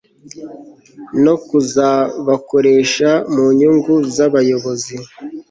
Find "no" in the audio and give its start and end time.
1.23-1.35